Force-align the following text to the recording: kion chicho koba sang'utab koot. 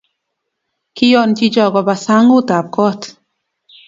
kion 0.95 1.29
chicho 1.37 1.65
koba 1.73 1.93
sang'utab 2.05 2.65
koot. 2.75 3.01